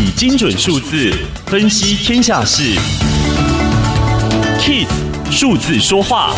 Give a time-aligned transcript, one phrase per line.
[0.00, 1.12] 以精准数字
[1.46, 2.62] 分析天下事
[4.60, 4.86] ，KISS
[5.28, 6.32] 数字说话。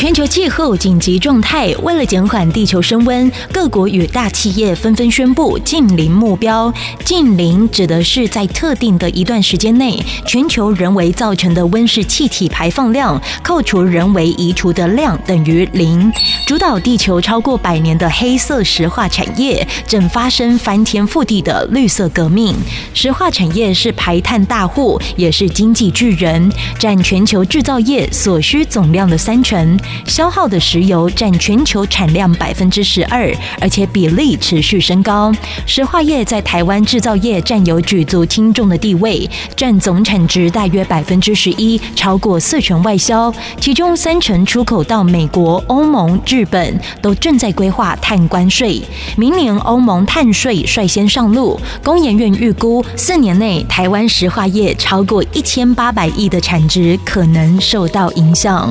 [0.00, 6.72] 全球气候紧急状态，为了减缓地球升温，各国与大企业纷纷宣布净零目标。
[7.04, 16.10] 净零指的是在特定的一段时间内，全球人为造成的温室气体排放量扣除人为移除的量等于零。
[16.46, 22.56] 主导地球超过百年的黑色石化产业正发生翻天覆地的绿色革命。
[22.94, 29.78] 石化产业是排碳大户，也是经济巨人，占全球制造业所需总量的三成。
[30.06, 35.32] 消耗的石油占全球产量百分之十二，而且比例持续升高。
[35.66, 48.80] 石化业在台湾制造业占有举足轻重的地位，占总产值大约百分之十一，超过四成外销，其中三成出口到美国、欧盟、日本，都正在规划碳关税。
[49.16, 58.70] 明年欧盟碳税率先上路，工研院预估四年内台湾石化业超过一千八百亿的产值可能受到影响。